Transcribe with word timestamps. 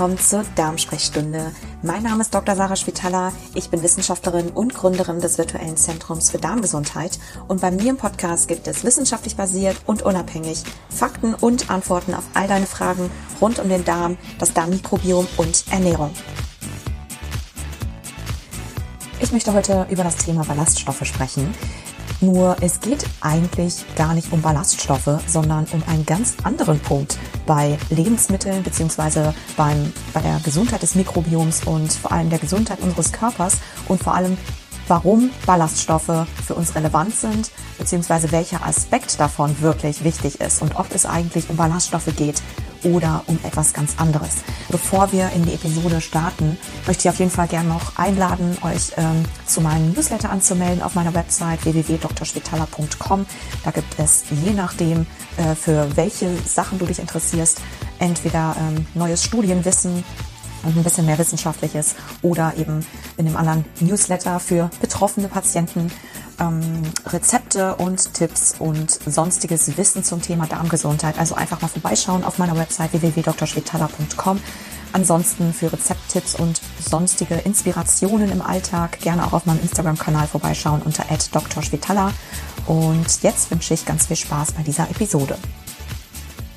willkommen 0.00 0.18
zur 0.18 0.44
Darmsprechstunde. 0.56 1.52
Mein 1.82 2.02
Name 2.02 2.22
ist 2.22 2.34
Dr. 2.34 2.56
Sarah 2.56 2.76
Spitaler. 2.76 3.34
Ich 3.54 3.68
bin 3.68 3.82
Wissenschaftlerin 3.82 4.48
und 4.48 4.72
Gründerin 4.72 5.20
des 5.20 5.36
virtuellen 5.36 5.76
Zentrums 5.76 6.30
für 6.30 6.38
Darmgesundheit. 6.38 7.18
Und 7.48 7.60
bei 7.60 7.70
mir 7.70 7.90
im 7.90 7.98
Podcast 7.98 8.48
gibt 8.48 8.66
es 8.66 8.82
wissenschaftlich 8.82 9.36
basiert 9.36 9.76
und 9.84 10.00
unabhängig 10.00 10.62
Fakten 10.88 11.34
und 11.34 11.68
Antworten 11.68 12.14
auf 12.14 12.24
all 12.32 12.48
deine 12.48 12.64
Fragen 12.64 13.10
rund 13.42 13.58
um 13.58 13.68
den 13.68 13.84
Darm, 13.84 14.16
das 14.38 14.54
Darmmikrobiom 14.54 15.28
und 15.36 15.64
Ernährung. 15.70 16.12
Ich 19.20 19.32
möchte 19.32 19.52
heute 19.52 19.86
über 19.90 20.02
das 20.02 20.16
Thema 20.16 20.44
Ballaststoffe 20.44 21.04
sprechen. 21.04 21.52
Nur 22.20 22.56
es 22.60 22.80
geht 22.80 23.04
eigentlich 23.22 23.84
gar 23.96 24.12
nicht 24.14 24.30
um 24.30 24.42
Ballaststoffe, 24.42 25.20
sondern 25.26 25.66
um 25.72 25.82
einen 25.86 26.04
ganz 26.04 26.36
anderen 26.42 26.78
Punkt 26.78 27.18
bei 27.46 27.78
Lebensmitteln 27.88 28.62
beziehungsweise 28.62 29.34
beim, 29.56 29.92
bei 30.12 30.20
der 30.20 30.38
Gesundheit 30.44 30.82
des 30.82 30.94
Mikrobioms 30.94 31.64
und 31.64 31.92
vor 31.92 32.12
allem 32.12 32.28
der 32.28 32.38
Gesundheit 32.38 32.80
unseres 32.80 33.12
Körpers 33.12 33.56
und 33.88 34.02
vor 34.02 34.14
allem 34.14 34.36
warum 34.86 35.30
Ballaststoffe 35.46 36.26
für 36.46 36.54
uns 36.54 36.74
relevant 36.74 37.14
sind, 37.14 37.50
beziehungsweise 37.80 38.30
welcher 38.30 38.64
Aspekt 38.64 39.18
davon 39.18 39.60
wirklich 39.60 40.04
wichtig 40.04 40.40
ist 40.40 40.62
und 40.62 40.76
ob 40.76 40.94
es 40.94 41.06
eigentlich 41.06 41.48
um 41.48 41.56
Ballaststoffe 41.56 42.14
geht 42.14 42.42
oder 42.84 43.24
um 43.26 43.38
etwas 43.42 43.72
ganz 43.72 43.94
anderes. 43.98 44.36
Bevor 44.68 45.12
wir 45.12 45.30
in 45.30 45.44
die 45.44 45.54
Episode 45.54 46.00
starten, 46.00 46.58
möchte 46.86 47.08
ich 47.08 47.10
auf 47.10 47.18
jeden 47.18 47.30
Fall 47.30 47.48
gerne 47.48 47.68
noch 47.68 47.98
einladen, 47.98 48.56
euch 48.62 48.92
ähm, 48.96 49.24
zu 49.46 49.60
meinem 49.60 49.92
Newsletter 49.92 50.30
anzumelden 50.30 50.82
auf 50.82 50.94
meiner 50.94 51.14
Website 51.14 51.64
www.drspitaler.com. 51.64 53.26
Da 53.64 53.70
gibt 53.70 53.98
es 53.98 54.24
je 54.44 54.52
nachdem, 54.52 55.06
äh, 55.36 55.54
für 55.54 55.96
welche 55.96 56.36
Sachen 56.46 56.78
du 56.78 56.86
dich 56.86 56.98
interessierst, 56.98 57.60
entweder 57.98 58.56
ähm, 58.58 58.86
neues 58.94 59.24
Studienwissen, 59.24 60.04
und 60.62 60.76
ein 60.76 60.84
bisschen 60.84 61.06
mehr 61.06 61.18
Wissenschaftliches 61.18 61.94
oder 62.22 62.52
eben 62.56 62.84
in 63.16 63.24
dem 63.26 63.36
anderen 63.36 63.64
Newsletter 63.80 64.40
für 64.40 64.70
betroffene 64.80 65.28
Patienten 65.28 65.90
ähm, 66.40 66.82
Rezepte 67.06 67.76
und 67.76 68.14
Tipps 68.14 68.54
und 68.58 68.90
sonstiges 69.06 69.76
Wissen 69.76 70.02
zum 70.02 70.22
Thema 70.22 70.46
Darmgesundheit. 70.46 71.18
Also 71.18 71.34
einfach 71.34 71.60
mal 71.60 71.68
vorbeischauen 71.68 72.24
auf 72.24 72.38
meiner 72.38 72.56
Website 72.56 72.92
www.drschwetala.com. 72.92 74.40
Ansonsten 74.92 75.52
für 75.52 75.72
Rezepttipps 75.72 76.34
und 76.34 76.60
sonstige 76.80 77.36
Inspirationen 77.36 78.32
im 78.32 78.42
Alltag 78.42 78.98
gerne 79.00 79.24
auch 79.24 79.32
auf 79.32 79.46
meinem 79.46 79.60
Instagram-Kanal 79.60 80.26
vorbeischauen 80.26 80.82
unter 80.82 81.04
@drschwetala. 81.04 82.12
Und 82.66 83.22
jetzt 83.22 83.50
wünsche 83.50 83.74
ich 83.74 83.84
ganz 83.84 84.06
viel 84.06 84.16
Spaß 84.16 84.52
bei 84.52 84.62
dieser 84.62 84.90
Episode. 84.90 85.36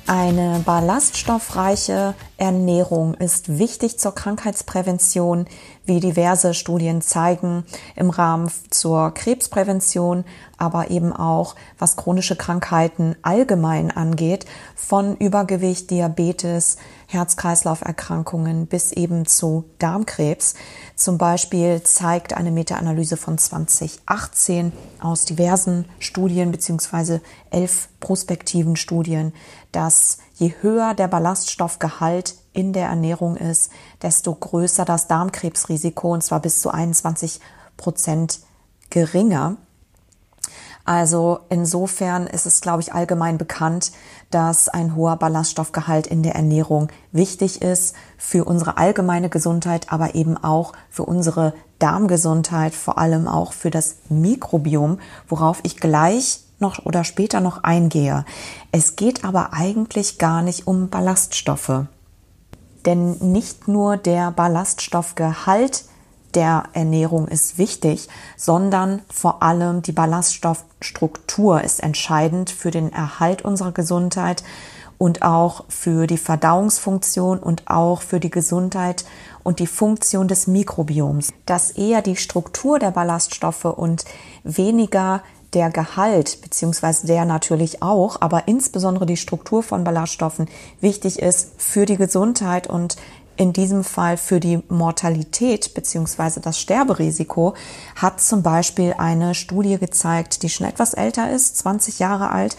Eine 0.06 0.60
ballaststoffreiche 0.66 2.14
Ernährung 2.36 3.14
ist 3.14 3.58
wichtig 3.58 3.98
zur 3.98 4.14
Krankheitsprävention, 4.14 5.46
wie 5.86 5.98
diverse 5.98 6.52
Studien 6.52 7.00
zeigen, 7.00 7.64
im 7.96 8.10
Rahmen 8.10 8.50
zur 8.68 9.12
Krebsprävention, 9.14 10.26
aber 10.58 10.90
eben 10.90 11.10
auch 11.14 11.54
was 11.78 11.96
chronische 11.96 12.36
Krankheiten 12.36 13.16
allgemein 13.22 13.90
angeht, 13.90 14.44
von 14.76 15.16
Übergewicht, 15.16 15.90
Diabetes, 15.90 16.76
Herz-Kreislauf-Erkrankungen 17.14 18.66
bis 18.66 18.92
eben 18.92 19.24
zu 19.24 19.64
Darmkrebs. 19.78 20.54
Zum 20.96 21.16
Beispiel 21.16 21.82
zeigt 21.82 22.34
eine 22.34 22.50
Meta-Analyse 22.50 23.16
von 23.16 23.38
2018 23.38 24.72
aus 25.00 25.24
diversen 25.24 25.86
Studien 25.98 26.50
beziehungsweise 26.50 27.22
elf 27.50 27.88
prospektiven 28.00 28.76
Studien, 28.76 29.32
dass 29.72 30.18
je 30.34 30.52
höher 30.60 30.94
der 30.94 31.08
Ballaststoffgehalt 31.08 32.34
in 32.52 32.72
der 32.72 32.88
Ernährung 32.88 33.36
ist, 33.36 33.70
desto 34.02 34.34
größer 34.34 34.84
das 34.84 35.08
Darmkrebsrisiko 35.08 36.12
und 36.12 36.22
zwar 36.22 36.40
bis 36.40 36.60
zu 36.60 36.70
21 36.70 37.40
Prozent 37.76 38.40
geringer. 38.90 39.56
Also 40.84 41.40
insofern 41.48 42.26
ist 42.26 42.44
es, 42.44 42.60
glaube 42.60 42.82
ich, 42.82 42.92
allgemein 42.92 43.38
bekannt, 43.38 43.92
dass 44.30 44.68
ein 44.68 44.94
hoher 44.94 45.16
Ballaststoffgehalt 45.16 46.06
in 46.06 46.22
der 46.22 46.34
Ernährung 46.34 46.88
wichtig 47.10 47.62
ist 47.62 47.94
für 48.18 48.44
unsere 48.44 48.76
allgemeine 48.76 49.30
Gesundheit, 49.30 49.90
aber 49.90 50.14
eben 50.14 50.36
auch 50.36 50.74
für 50.90 51.04
unsere 51.04 51.54
Darmgesundheit, 51.78 52.74
vor 52.74 52.98
allem 52.98 53.28
auch 53.28 53.54
für 53.54 53.70
das 53.70 53.96
Mikrobiom, 54.10 54.98
worauf 55.26 55.60
ich 55.62 55.78
gleich 55.78 56.40
noch 56.58 56.84
oder 56.84 57.02
später 57.02 57.40
noch 57.40 57.64
eingehe. 57.64 58.24
Es 58.70 58.96
geht 58.96 59.24
aber 59.24 59.54
eigentlich 59.54 60.18
gar 60.18 60.42
nicht 60.42 60.66
um 60.66 60.90
Ballaststoffe. 60.90 61.86
Denn 62.84 63.16
nicht 63.20 63.68
nur 63.68 63.96
der 63.96 64.30
Ballaststoffgehalt 64.30 65.84
der 66.34 66.64
Ernährung 66.72 67.28
ist 67.28 67.58
wichtig, 67.58 68.08
sondern 68.36 69.02
vor 69.12 69.42
allem 69.42 69.82
die 69.82 69.92
Ballaststoffstruktur 69.92 71.62
ist 71.62 71.82
entscheidend 71.82 72.50
für 72.50 72.70
den 72.70 72.92
Erhalt 72.92 73.42
unserer 73.42 73.72
Gesundheit 73.72 74.42
und 74.98 75.22
auch 75.22 75.64
für 75.68 76.06
die 76.06 76.18
Verdauungsfunktion 76.18 77.38
und 77.38 77.68
auch 77.68 78.02
für 78.02 78.20
die 78.20 78.30
Gesundheit 78.30 79.04
und 79.42 79.58
die 79.58 79.66
Funktion 79.66 80.28
des 80.28 80.46
Mikrobioms. 80.46 81.32
Dass 81.46 81.72
eher 81.72 82.02
die 82.02 82.16
Struktur 82.16 82.78
der 82.78 82.90
Ballaststoffe 82.90 83.64
und 83.64 84.04
weniger 84.44 85.22
der 85.52 85.70
Gehalt, 85.70 86.40
beziehungsweise 86.42 87.06
der 87.06 87.24
natürlich 87.24 87.82
auch, 87.82 88.20
aber 88.20 88.48
insbesondere 88.48 89.06
die 89.06 89.16
Struktur 89.16 89.62
von 89.62 89.84
Ballaststoffen 89.84 90.48
wichtig 90.80 91.20
ist 91.20 91.52
für 91.58 91.86
die 91.86 91.96
Gesundheit 91.96 92.66
und 92.66 92.96
in 93.36 93.52
diesem 93.52 93.84
Fall 93.84 94.16
für 94.16 94.40
die 94.40 94.62
Mortalität 94.68 95.74
beziehungsweise 95.74 96.40
das 96.40 96.58
Sterberisiko 96.60 97.54
hat 97.96 98.20
zum 98.20 98.42
Beispiel 98.42 98.94
eine 98.96 99.34
Studie 99.34 99.78
gezeigt, 99.78 100.42
die 100.42 100.48
schon 100.48 100.66
etwas 100.66 100.94
älter 100.94 101.30
ist, 101.30 101.58
20 101.58 101.98
Jahre 101.98 102.30
alt, 102.30 102.56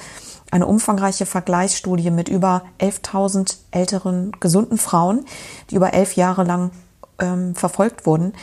eine 0.51 0.67
umfangreiche 0.67 1.25
Vergleichsstudie 1.25 2.11
mit 2.11 2.29
über 2.29 2.63
11.000 2.79 3.57
älteren 3.71 4.31
gesunden 4.39 4.77
Frauen, 4.77 5.25
die 5.69 5.75
über 5.75 5.93
elf 5.93 6.15
Jahre 6.15 6.43
lang 6.43 6.71
ähm, 7.19 7.55
verfolgt 7.55 8.05
wurden 8.05 8.33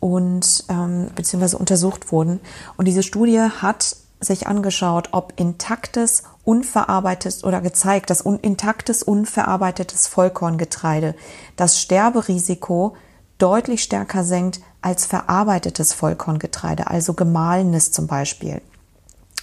und 0.00 0.64
ähm, 0.68 1.08
beziehungsweise 1.14 1.58
untersucht 1.58 2.12
wurden. 2.12 2.40
Und 2.76 2.86
diese 2.86 3.02
Studie 3.02 3.40
hat 3.40 3.96
sich 4.20 4.46
angeschaut, 4.46 5.10
ob 5.12 5.34
intaktes, 5.36 6.22
unverarbeitetes 6.44 7.44
oder 7.44 7.60
gezeigt, 7.60 8.10
dass 8.10 8.22
intaktes, 8.22 9.02
unverarbeitetes 9.02 10.06
Vollkorngetreide 10.06 11.14
das 11.56 11.80
Sterberisiko 11.80 12.96
deutlich 13.38 13.82
stärker 13.82 14.24
senkt 14.24 14.60
als 14.80 15.06
verarbeitetes 15.06 15.92
Vollkorngetreide, 15.92 16.86
also 16.86 17.14
gemahlenes 17.14 17.92
zum 17.92 18.06
Beispiel. 18.06 18.62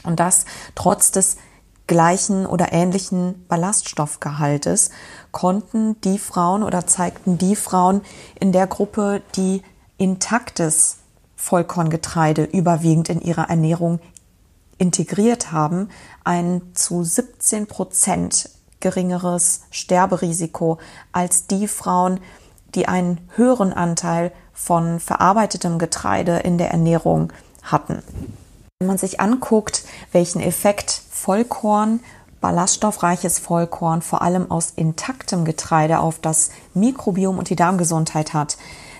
Und 0.03 0.19
das 0.19 0.45
trotz 0.75 1.11
des 1.11 1.37
gleichen 1.85 2.45
oder 2.45 2.71
ähnlichen 2.71 3.45
Ballaststoffgehaltes 3.47 4.89
konnten 5.31 5.99
die 6.01 6.17
Frauen 6.17 6.63
oder 6.63 6.87
zeigten 6.87 7.37
die 7.37 7.55
Frauen 7.55 8.01
in 8.39 8.51
der 8.51 8.67
Gruppe, 8.67 9.21
die 9.35 9.61
intaktes 9.97 10.97
Vollkorngetreide 11.35 12.43
überwiegend 12.45 13.09
in 13.09 13.21
ihrer 13.21 13.49
Ernährung 13.49 13.99
integriert 14.77 15.51
haben, 15.51 15.89
ein 16.23 16.61
zu 16.73 17.03
17 17.03 17.67
Prozent 17.67 18.49
geringeres 18.79 19.61
Sterberisiko 19.71 20.77
als 21.11 21.47
die 21.47 21.67
Frauen, 21.67 22.19
die 22.75 22.87
einen 22.87 23.19
höheren 23.35 23.73
Anteil 23.73 24.31
von 24.53 24.99
verarbeitetem 24.99 25.79
Getreide 25.79 26.37
in 26.37 26.57
der 26.57 26.71
Ernährung 26.71 27.31
hatten. 27.63 28.03
Wenn 28.79 28.87
man 28.87 28.97
sich 28.97 29.19
anguckt, 29.19 29.83
welchen 30.11 30.41
Effekt 30.41 31.01
Vollkorn, 31.09 32.01
ballaststoffreiches 32.41 33.39
Vollkorn 33.39 34.01
vor 34.01 34.21
allem 34.21 34.51
aus 34.51 34.73
intaktem 34.75 35.45
Getreide 35.45 35.99
auf 35.99 36.19
das 36.19 36.51
Mikrobiom 36.73 37.37
und 37.37 37.49
die 37.49 37.55
Darmgesundheit 37.55 38.33
hat, 38.33 38.57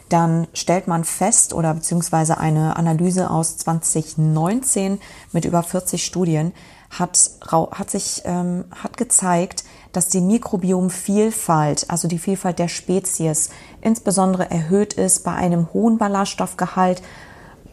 dann 0.10 0.48
stellt 0.54 0.88
man 0.88 1.04
fest 1.04 1.54
oder 1.54 1.74
beziehungsweise 1.74 2.38
eine 2.38 2.76
Analyse 2.76 3.30
aus 3.30 3.58
2019 3.58 5.00
mit 5.32 5.46
über 5.46 5.64
40 5.64 6.04
Studien 6.04 6.54
hat, 7.00 7.32
hat 7.50 7.90
sich 7.90 8.22
ähm, 8.26 8.66
hat 8.84 8.98
gezeigt, 8.98 9.64
dass 9.92 10.10
die 10.10 10.22
Mikrobiomvielfalt, 10.22 11.90
also 11.90 12.08
die 12.08 12.20
Vielfalt 12.20 12.60
der 12.60 12.68
Spezies, 12.68 13.50
insbesondere 13.82 14.50
erhöht 14.50 14.94
ist 14.94 15.24
bei 15.24 15.34
einem 15.34 15.72
hohen 15.74 15.98
Ballaststoffgehalt 15.98 17.02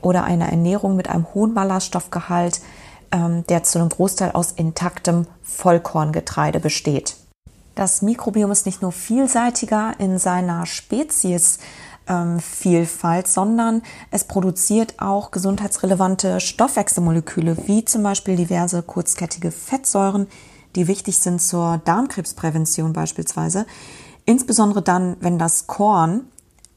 oder 0.03 0.25
einer 0.25 0.49
Ernährung 0.49 0.97
mit 0.97 1.09
einem 1.09 1.27
hohen 1.35 1.55
Ballaststoffgehalt, 1.55 2.61
ähm, 3.13 3.45
der 3.49 3.63
zu 3.65 3.79
einem 3.79 3.89
Großteil 3.89 4.33
aus 4.33 4.53
intaktem 4.53 5.27
Vollkorngetreide 5.43 6.61
besteht. 6.61 7.17
Das 7.75 8.03
Mikrobiom 8.03 8.51
ist 8.51 8.67
nicht 8.67 8.83
nur 8.83 8.93
vielseitiger 8.93 9.95
in 9.99 10.19
seiner 10.19 10.67
Spezies, 10.67 11.59
ähm, 12.07 12.41
Vielfalt, 12.41 13.29
sondern 13.29 13.83
es 14.11 14.25
produziert 14.25 14.95
auch 14.99 15.31
gesundheitsrelevante 15.31 16.41
Stoffwechselmoleküle, 16.41 17.57
wie 17.67 17.85
zum 17.85 18.03
Beispiel 18.03 18.37
diverse 18.37 18.83
kurzkettige 18.83 19.51
Fettsäuren, 19.51 20.27
die 20.77 20.89
wichtig 20.89 21.19
sind 21.19 21.41
zur 21.41 21.81
Darmkrebsprävention 21.85 22.93
beispielsweise, 22.93 23.67
Insbesondere 24.31 24.81
dann, 24.81 25.17
wenn 25.19 25.41
das 25.41 25.67
Korn 25.67 26.23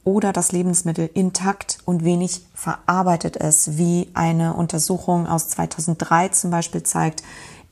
oder 0.03 0.33
das 0.33 0.51
Lebensmittel 0.51 1.07
intakt 1.13 1.77
und 1.85 2.03
wenig 2.03 2.41
verarbeitet 2.55 3.35
ist, 3.35 3.77
wie 3.77 4.09
eine 4.15 4.55
Untersuchung 4.55 5.27
aus 5.27 5.49
2003 5.49 6.29
zum 6.29 6.49
Beispiel 6.49 6.81
zeigt, 6.81 7.21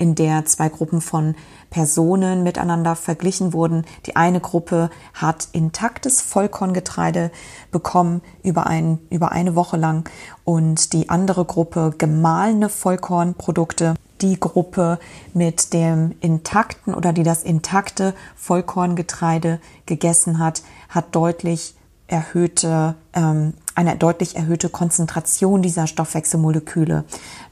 in 0.01 0.15
der 0.15 0.45
zwei 0.45 0.68
Gruppen 0.68 1.00
von 1.00 1.36
Personen 1.69 2.42
miteinander 2.42 2.95
verglichen 2.95 3.53
wurden. 3.53 3.86
Die 4.07 4.15
eine 4.15 4.39
Gruppe 4.39 4.89
hat 5.13 5.50
intaktes 5.51 6.21
Vollkorngetreide 6.21 7.30
bekommen 7.71 8.21
über, 8.44 8.65
ein, 8.65 8.98
über 9.12 9.31
eine 9.31 9.56
Woche 9.56 9.77
lang 9.77 10.09
und 10.44 10.94
die 10.94 11.09
andere 11.09 11.45
Gruppe 11.45 11.94
gemahlene 11.95 12.68
Vollkornprodukte. 12.69 13.94
Die 14.21 14.39
Gruppe 14.39 14.98
mit 15.36 15.71
dem 15.71 16.15
intakten 16.19 16.95
oder 16.95 17.13
die 17.13 17.24
das 17.24 17.44
intakte 17.44 18.15
Vollkorngetreide 18.36 19.59
gegessen 19.86 20.39
hat, 20.39 20.63
hat 20.89 21.15
deutlich 21.15 21.75
erhöhte, 22.07 22.95
ähm, 23.13 23.54
eine 23.75 23.95
deutlich 23.97 24.36
erhöhte 24.36 24.69
Konzentration 24.69 25.62
dieser 25.62 25.86
Stoffwechselmoleküle 25.86 27.06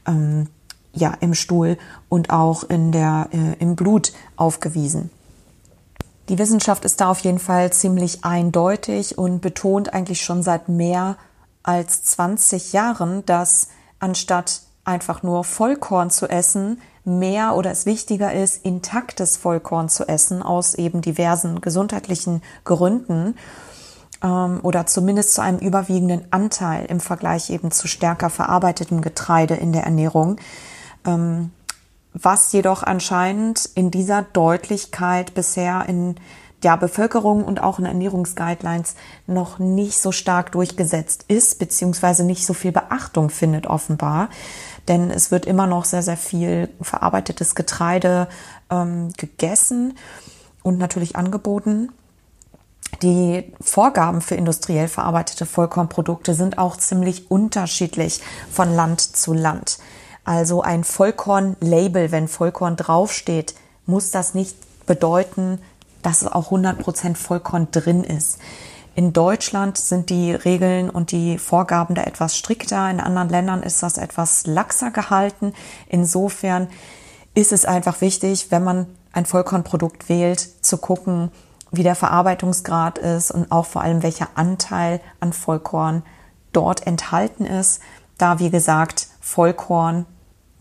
ähm, 0.06 0.48
ja, 0.92 1.14
im 1.20 1.34
Stuhl 1.34 1.78
und 2.08 2.30
auch 2.30 2.64
in 2.64 2.92
der, 2.92 3.28
äh, 3.32 3.54
im 3.58 3.76
Blut 3.76 4.12
aufgewiesen. 4.36 5.10
Die 6.28 6.38
Wissenschaft 6.38 6.84
ist 6.84 7.00
da 7.00 7.10
auf 7.10 7.20
jeden 7.20 7.38
Fall 7.38 7.72
ziemlich 7.72 8.24
eindeutig 8.24 9.18
und 9.18 9.40
betont 9.40 9.92
eigentlich 9.92 10.22
schon 10.22 10.42
seit 10.42 10.68
mehr 10.68 11.16
als 11.62 12.04
20 12.04 12.72
Jahren, 12.72 13.24
dass 13.26 13.68
anstatt 13.98 14.62
einfach 14.84 15.22
nur 15.22 15.44
Vollkorn 15.44 16.10
zu 16.10 16.28
essen, 16.28 16.80
mehr 17.04 17.56
oder 17.56 17.70
es 17.70 17.86
wichtiger 17.86 18.32
ist, 18.32 18.64
intaktes 18.64 19.36
Vollkorn 19.36 19.88
zu 19.88 20.06
essen 20.06 20.42
aus 20.42 20.74
eben 20.74 21.00
diversen 21.00 21.60
gesundheitlichen 21.60 22.42
Gründen 22.64 23.36
ähm, 24.22 24.60
oder 24.62 24.86
zumindest 24.86 25.34
zu 25.34 25.42
einem 25.42 25.58
überwiegenden 25.58 26.26
Anteil 26.30 26.86
im 26.86 27.00
Vergleich 27.00 27.50
eben 27.50 27.70
zu 27.70 27.88
stärker 27.88 28.30
verarbeitetem 28.30 29.00
Getreide 29.00 29.54
in 29.54 29.72
der 29.72 29.84
Ernährung. 29.84 30.36
Ähm, 31.06 31.50
was 32.12 32.52
jedoch 32.52 32.82
anscheinend 32.82 33.68
in 33.74 33.90
dieser 33.90 34.22
Deutlichkeit 34.22 35.34
bisher 35.34 35.84
in 35.88 36.16
der 36.62 36.76
Bevölkerung 36.76 37.44
und 37.44 37.62
auch 37.62 37.78
in 37.78 37.86
Ernährungsguidelines 37.86 38.94
noch 39.26 39.58
nicht 39.58 40.00
so 40.00 40.12
stark 40.12 40.52
durchgesetzt 40.52 41.24
ist, 41.28 41.58
beziehungsweise 41.58 42.24
nicht 42.24 42.44
so 42.44 42.52
viel 42.52 42.72
Beachtung 42.72 43.30
findet 43.30 43.66
offenbar. 43.66 44.28
Denn 44.88 45.10
es 45.10 45.30
wird 45.30 45.46
immer 45.46 45.66
noch 45.66 45.84
sehr, 45.84 46.02
sehr 46.02 46.16
viel 46.16 46.68
verarbeitetes 46.80 47.54
Getreide 47.54 48.28
ähm, 48.70 49.12
gegessen 49.16 49.94
und 50.62 50.78
natürlich 50.78 51.16
angeboten. 51.16 51.90
Die 53.02 53.50
Vorgaben 53.60 54.20
für 54.20 54.34
industriell 54.34 54.88
verarbeitete 54.88 55.46
Vollkornprodukte 55.46 56.34
sind 56.34 56.58
auch 56.58 56.76
ziemlich 56.76 57.30
unterschiedlich 57.30 58.20
von 58.50 58.74
Land 58.74 59.00
zu 59.00 59.32
Land. 59.32 59.78
Also 60.30 60.62
ein 60.62 60.84
Vollkorn-Label, 60.84 62.12
wenn 62.12 62.28
Vollkorn 62.28 62.76
draufsteht, 62.76 63.56
muss 63.84 64.12
das 64.12 64.32
nicht 64.32 64.56
bedeuten, 64.86 65.58
dass 66.02 66.22
es 66.22 66.28
auch 66.28 66.52
100% 66.52 67.16
Vollkorn 67.16 67.72
drin 67.72 68.04
ist. 68.04 68.38
In 68.94 69.12
Deutschland 69.12 69.76
sind 69.76 70.08
die 70.08 70.30
Regeln 70.32 70.88
und 70.88 71.10
die 71.10 71.36
Vorgaben 71.36 71.96
da 71.96 72.04
etwas 72.04 72.36
strikter. 72.36 72.88
In 72.88 73.00
anderen 73.00 73.28
Ländern 73.28 73.64
ist 73.64 73.82
das 73.82 73.98
etwas 73.98 74.46
laxer 74.46 74.92
gehalten. 74.92 75.52
Insofern 75.88 76.68
ist 77.34 77.50
es 77.50 77.64
einfach 77.64 78.00
wichtig, 78.00 78.52
wenn 78.52 78.62
man 78.62 78.86
ein 79.12 79.26
Vollkornprodukt 79.26 80.08
wählt, 80.08 80.64
zu 80.64 80.78
gucken, 80.78 81.32
wie 81.72 81.82
der 81.82 81.96
Verarbeitungsgrad 81.96 82.98
ist 82.98 83.32
und 83.32 83.50
auch 83.50 83.66
vor 83.66 83.82
allem 83.82 84.04
welcher 84.04 84.28
Anteil 84.36 85.00
an 85.18 85.32
Vollkorn 85.32 86.04
dort 86.52 86.86
enthalten 86.86 87.46
ist. 87.46 87.80
Da, 88.16 88.38
wie 88.38 88.50
gesagt, 88.50 89.08
Vollkorn 89.20 90.06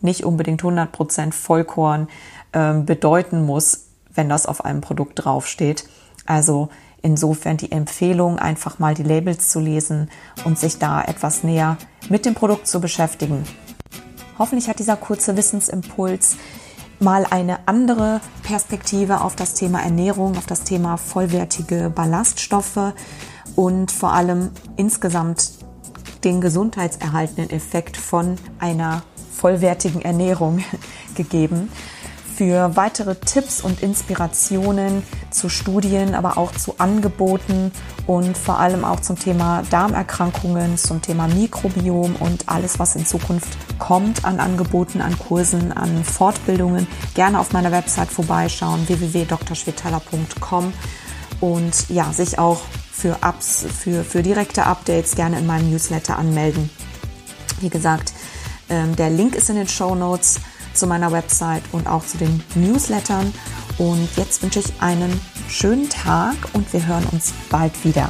nicht 0.02 0.24
unbedingt 0.24 0.62
100% 0.62 1.34
Vollkorn 1.34 2.08
äh, 2.52 2.74
bedeuten 2.74 3.46
muss, 3.46 3.88
wenn 4.14 4.30
das 4.30 4.46
auf 4.46 4.66
einem 4.66 4.82
Produkt 4.82 5.24
draufsteht. 5.24 5.88
Also 6.26 6.70
insofern 7.02 7.58
die 7.58 7.72
Empfehlung, 7.72 8.40
einfach 8.40 8.80
mal 8.80 8.94
die 8.94 9.04
Labels 9.04 9.50
zu 9.50 9.60
lesen 9.60 10.10
und 10.46 10.60
sich 10.60 10.78
da 10.78 11.02
etwas 11.02 11.44
näher 11.44 11.78
mit 12.10 12.26
dem 12.26 12.36
Produkt 12.36 12.68
zu 12.68 12.82
beschäftigen. 12.82 13.44
Hoffentlich 14.38 14.70
hat 14.70 14.80
dieser 14.80 14.96
kurze 14.96 15.36
Wissensimpuls 15.36 16.38
mal 17.00 17.26
eine 17.30 17.68
andere 17.68 18.22
Perspektive 18.44 19.22
auf 19.22 19.36
das 19.36 19.54
Thema 19.54 19.82
Ernährung, 19.82 20.38
auf 20.38 20.46
das 20.46 20.64
Thema 20.64 20.98
vollwertige 20.98 21.90
Ballaststoffe 21.90 22.94
und 23.56 23.92
vor 23.92 24.14
allem 24.14 24.52
insgesamt 24.76 25.52
den 26.24 26.42
gesundheitserhaltenden 26.42 27.50
Effekt 27.50 27.96
von 27.98 28.36
einer 28.60 29.04
vollwertigen 29.40 30.02
Ernährung 30.02 30.64
gegeben. 31.16 31.72
Für 32.36 32.78
weitere 32.78 33.16
Tipps 33.16 33.60
und 33.60 33.84
Inspirationen 33.84 35.04
zu 35.30 35.50
Studien, 35.50 36.16
aber 36.16 36.38
auch 36.38 36.54
zu 36.54 36.76
Angeboten 36.78 37.74
und 38.08 38.38
vor 38.38 38.60
allem 38.60 38.86
auch 38.86 39.02
zum 39.02 39.20
Thema 39.20 39.64
Darmerkrankungen, 39.70 40.78
zum 40.78 41.02
Thema 41.02 41.28
Mikrobiom 41.28 42.16
und 42.16 42.48
alles, 42.48 42.80
was 42.80 42.96
in 42.96 43.06
Zukunft 43.06 43.50
kommt 43.78 44.24
an 44.24 44.40
Angeboten, 44.40 45.02
an 45.02 45.20
Kursen, 45.20 45.74
an 45.74 46.06
Fortbildungen, 46.06 46.88
gerne 47.14 47.42
auf 47.42 47.52
meiner 47.52 47.74
Website 47.74 48.10
vorbeischauen, 48.10 48.88
www.drschwetala.com 48.88 50.72
und 51.42 51.90
ja, 51.90 52.14
sich 52.14 52.40
auch 52.40 52.62
für 52.92 53.18
Apps, 53.22 53.66
für, 53.66 54.06
für 54.06 54.24
direkte 54.24 54.66
Updates 54.66 55.16
gerne 55.16 55.40
in 55.40 55.46
meinem 55.46 55.72
Newsletter 55.72 56.18
anmelden. 56.18 56.70
Wie 57.60 57.70
gesagt, 57.70 58.14
der 58.70 59.10
Link 59.10 59.36
ist 59.36 59.50
in 59.50 59.56
den 59.56 59.68
Show 59.68 59.96
Notes 59.96 60.40
zu 60.74 60.88
meiner 60.88 61.12
Website 61.12 61.64
und 61.72 61.88
auch 61.88 62.06
zu 62.06 62.18
den 62.18 62.44
Newslettern. 62.56 63.34
Und 63.78 64.10
jetzt 64.16 64.42
wünsche 64.44 64.60
ich 64.60 64.82
einen 64.82 65.20
schönen 65.50 65.90
Tag 65.90 66.36
und 66.54 66.72
wir 66.74 66.86
hören 66.86 67.06
uns 67.12 67.34
bald 67.50 67.84
wieder. 67.84 68.10